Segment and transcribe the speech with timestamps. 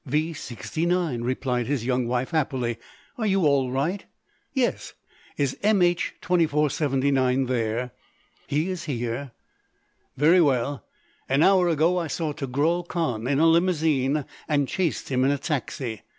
[0.03, 2.79] "V sixty nine," replied his young wife happily.
[3.19, 4.03] "Are you all right?"
[4.51, 4.95] "Yes.
[5.37, 5.83] Is M.
[5.83, 6.15] H.
[6.21, 7.91] 2479 there?"
[8.47, 9.29] "He is here."
[10.17, 10.83] "Very well.
[11.29, 15.37] An hour ago I saw Togrul Khan in a limousine and chased him in a
[15.37, 16.01] taxi.